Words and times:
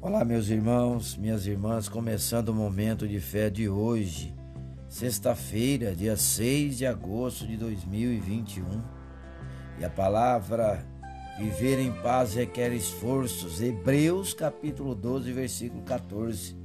Olá, 0.00 0.24
meus 0.24 0.48
irmãos, 0.48 1.16
minhas 1.16 1.44
irmãs, 1.44 1.88
começando 1.88 2.50
o 2.50 2.54
momento 2.54 3.06
de 3.08 3.18
fé 3.18 3.50
de 3.50 3.68
hoje, 3.68 4.32
sexta-feira, 4.88 5.92
dia 5.92 6.16
6 6.16 6.78
de 6.78 6.86
agosto 6.86 7.44
de 7.44 7.56
2021. 7.56 8.80
E 9.76 9.84
a 9.84 9.90
palavra 9.90 10.86
viver 11.36 11.80
em 11.80 11.90
paz 11.90 12.34
requer 12.34 12.72
esforços. 12.72 13.60
Hebreus 13.60 14.32
capítulo 14.32 14.94
12, 14.94 15.32
versículo 15.32 15.82
14. 15.82 16.56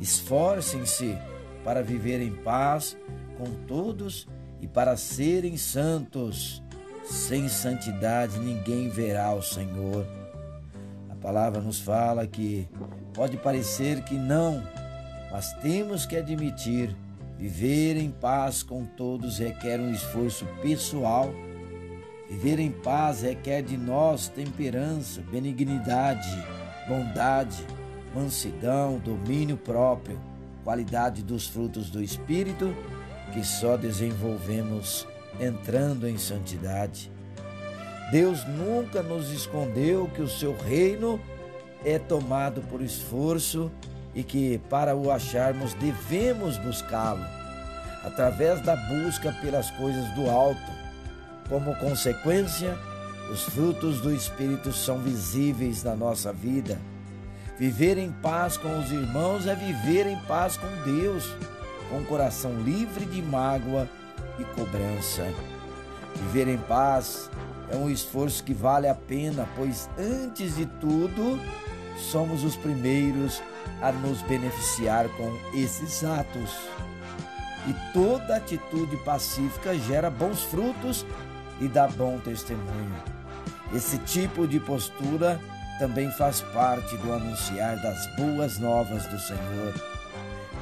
Esforcem-se 0.00 1.16
para 1.62 1.80
viver 1.80 2.20
em 2.20 2.32
paz 2.32 2.96
com 3.38 3.44
todos 3.68 4.26
e 4.60 4.66
para 4.66 4.96
serem 4.96 5.56
santos. 5.56 6.60
Sem 7.04 7.48
santidade 7.48 8.36
ninguém 8.40 8.88
verá 8.88 9.32
o 9.32 9.42
Senhor 9.42 10.23
palavra 11.24 11.62
nos 11.62 11.80
fala 11.80 12.26
que 12.26 12.68
pode 13.14 13.38
parecer 13.38 14.04
que 14.04 14.14
não, 14.14 14.62
mas 15.32 15.54
temos 15.54 16.04
que 16.04 16.16
admitir: 16.16 16.94
viver 17.38 17.96
em 17.96 18.10
paz 18.10 18.62
com 18.62 18.84
todos 18.84 19.38
requer 19.38 19.80
um 19.80 19.90
esforço 19.90 20.44
pessoal. 20.60 21.32
Viver 22.28 22.58
em 22.58 22.70
paz 22.70 23.22
requer 23.22 23.62
de 23.62 23.76
nós 23.76 24.28
temperança, 24.28 25.22
benignidade, 25.22 26.28
bondade, 26.88 27.64
mansidão, 28.14 28.98
domínio 28.98 29.56
próprio, 29.56 30.20
qualidade 30.62 31.22
dos 31.22 31.46
frutos 31.46 31.90
do 31.90 32.02
Espírito 32.02 32.74
que 33.32 33.44
só 33.44 33.76
desenvolvemos 33.76 35.06
entrando 35.40 36.06
em 36.06 36.18
santidade. 36.18 37.13
Deus 38.10 38.44
nunca 38.44 39.02
nos 39.02 39.30
escondeu 39.30 40.08
que 40.14 40.22
o 40.22 40.28
seu 40.28 40.56
reino 40.56 41.20
é 41.84 41.98
tomado 41.98 42.60
por 42.62 42.80
esforço 42.80 43.70
e 44.14 44.22
que 44.22 44.58
para 44.70 44.94
o 44.94 45.10
acharmos 45.10 45.74
devemos 45.74 46.56
buscá-lo 46.58 47.24
através 48.04 48.60
da 48.60 48.76
busca 48.76 49.32
pelas 49.40 49.70
coisas 49.72 50.08
do 50.14 50.28
alto. 50.28 50.84
Como 51.48 51.74
consequência, 51.76 52.76
os 53.32 53.42
frutos 53.44 54.00
do 54.00 54.14
Espírito 54.14 54.72
são 54.72 54.98
visíveis 54.98 55.82
na 55.82 55.96
nossa 55.96 56.32
vida. 56.32 56.78
Viver 57.58 57.98
em 57.98 58.10
paz 58.10 58.56
com 58.56 58.78
os 58.78 58.90
irmãos 58.90 59.46
é 59.46 59.54
viver 59.54 60.06
em 60.06 60.18
paz 60.26 60.56
com 60.56 60.68
Deus, 60.84 61.32
com 61.88 61.98
o 61.98 62.04
coração 62.04 62.60
livre 62.62 63.06
de 63.06 63.22
mágoa 63.22 63.88
e 64.38 64.44
cobrança. 64.44 65.24
Viver 66.16 66.48
em 66.48 66.58
paz 66.58 67.30
é 67.70 67.76
um 67.76 67.90
esforço 67.90 68.42
que 68.44 68.54
vale 68.54 68.88
a 68.88 68.94
pena, 68.94 69.48
pois 69.56 69.88
antes 69.98 70.56
de 70.56 70.66
tudo, 70.66 71.40
somos 72.10 72.44
os 72.44 72.56
primeiros 72.56 73.42
a 73.80 73.92
nos 73.92 74.22
beneficiar 74.22 75.08
com 75.10 75.32
esses 75.54 76.04
atos. 76.04 76.50
E 77.66 77.92
toda 77.92 78.36
atitude 78.36 78.96
pacífica 78.98 79.76
gera 79.78 80.10
bons 80.10 80.42
frutos 80.42 81.06
e 81.60 81.68
dá 81.68 81.88
bom 81.88 82.18
testemunho. 82.18 82.94
Esse 83.72 83.98
tipo 83.98 84.46
de 84.46 84.60
postura 84.60 85.40
também 85.78 86.10
faz 86.12 86.40
parte 86.40 86.96
do 86.98 87.12
anunciar 87.12 87.80
das 87.80 88.06
boas 88.16 88.58
novas 88.58 89.06
do 89.06 89.18
Senhor. 89.18 89.74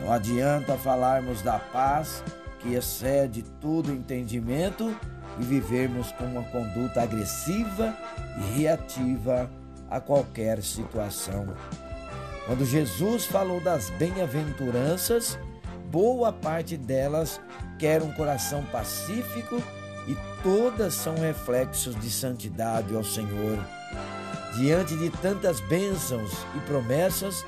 Não 0.00 0.12
adianta 0.12 0.76
falarmos 0.76 1.42
da 1.42 1.58
paz 1.58 2.22
que 2.60 2.74
excede 2.74 3.42
todo 3.60 3.92
entendimento 3.92 4.94
e 5.38 5.42
vivermos 5.42 6.12
com 6.12 6.24
uma 6.24 6.42
conduta 6.44 7.02
agressiva 7.02 7.96
e 8.36 8.60
reativa 8.60 9.50
a 9.88 10.00
qualquer 10.00 10.62
situação. 10.62 11.48
Quando 12.46 12.64
Jesus 12.64 13.26
falou 13.26 13.60
das 13.60 13.90
bem-aventuranças, 13.90 15.38
boa 15.90 16.32
parte 16.32 16.76
delas 16.76 17.40
quer 17.78 18.02
um 18.02 18.12
coração 18.12 18.64
pacífico 18.72 19.62
e 20.06 20.16
todas 20.42 20.94
são 20.94 21.14
reflexos 21.16 21.98
de 21.98 22.10
santidade 22.10 22.94
ao 22.94 23.04
Senhor. 23.04 23.58
Diante 24.56 24.96
de 24.96 25.10
tantas 25.10 25.60
bênçãos 25.60 26.32
e 26.56 26.60
promessas, 26.60 27.44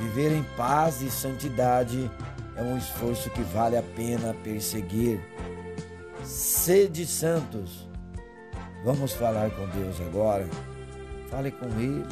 viver 0.00 0.32
em 0.32 0.42
paz 0.56 1.00
e 1.00 1.10
santidade 1.10 2.10
é 2.56 2.62
um 2.62 2.76
esforço 2.76 3.30
que 3.30 3.42
vale 3.42 3.76
a 3.76 3.82
pena 3.82 4.34
perseguir 4.44 5.20
sede 6.24 7.06
santos. 7.06 7.88
Vamos 8.84 9.12
falar 9.12 9.50
com 9.50 9.66
Deus 9.68 10.00
agora. 10.00 10.48
Fale 11.30 11.50
com 11.50 11.66
Ele. 11.78 12.04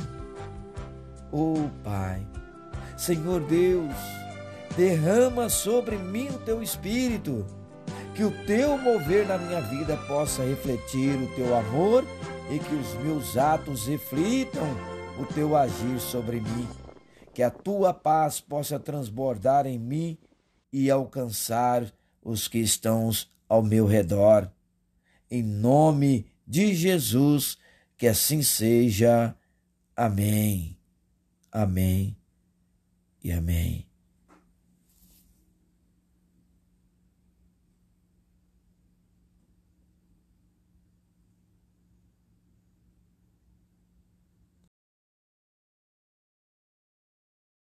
Oh 1.33 1.69
Pai, 1.85 2.27
Senhor 2.97 3.41
Deus, 3.43 3.95
derrama 4.77 5.49
sobre 5.49 5.97
mim 5.97 6.29
o 6.29 6.39
teu 6.39 6.63
espírito, 6.63 7.47
que 8.15 8.25
o 8.25 8.31
teu 8.47 8.77
mover 8.77 9.27
na 9.27 9.39
minha 9.39 9.61
vida 9.61 9.97
possa 10.09 10.43
refletir 10.43 11.15
o 11.17 11.35
teu 11.37 11.57
amor 11.57 12.05
e 12.51 12.59
que 12.59 12.75
os 12.75 12.95
meus 13.05 13.37
atos 13.37 13.87
reflitam 13.87 14.67
o 15.21 15.25
teu 15.27 15.57
agir 15.57 16.01
sobre 16.01 16.41
mim, 16.41 16.69
que 17.33 17.43
a 17.43 17.51
tua 17.51 17.95
paz 17.95 18.41
possa 18.41 18.79
transbordar 18.79 19.67
em 19.67 19.79
mim 19.79 20.19
e 20.73 20.91
alcançar 20.91 21.85
os 22.23 22.49
que 22.49 22.59
estão 22.59 23.09
ao 23.51 23.63
meu 23.63 23.85
redor. 23.85 24.49
Em 25.29 25.43
nome 25.43 26.27
de 26.47 26.73
Jesus, 26.73 27.59
que 27.99 28.07
assim 28.07 28.43
seja. 28.43 29.37
Amém. 29.97 30.79
Amém 31.51 32.17
e 33.23 33.33
amém. 33.33 33.90